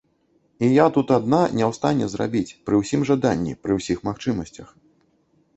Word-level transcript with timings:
І 0.67 0.67
я 0.75 0.85
тут 0.95 1.13
адна 1.17 1.41
не 1.59 1.63
ў 1.69 1.75
стане 1.79 2.05
зрабіць 2.13 2.55
пры 2.71 2.81
ўсім 2.81 3.05
жаданні, 3.11 3.53
пры 3.67 3.71
ўсіх 3.81 3.97
магчымасцях. 4.09 4.67